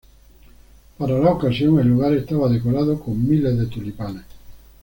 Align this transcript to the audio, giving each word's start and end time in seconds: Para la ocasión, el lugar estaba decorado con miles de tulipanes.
Para 0.97 1.19
la 1.19 1.29
ocasión, 1.29 1.79
el 1.79 1.89
lugar 1.89 2.11
estaba 2.15 2.49
decorado 2.49 2.99
con 2.99 3.23
miles 3.23 3.55
de 3.55 3.67
tulipanes. 3.67 4.23